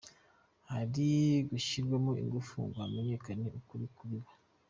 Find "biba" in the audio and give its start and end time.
4.09-4.31